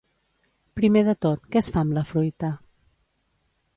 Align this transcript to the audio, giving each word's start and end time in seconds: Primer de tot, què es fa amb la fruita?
Primer 0.79 1.03
de 1.09 1.15
tot, 1.27 1.45
què 1.55 1.61
es 1.61 1.69
fa 1.75 1.83
amb 1.85 1.93
la 1.99 2.05
fruita? 2.13 2.51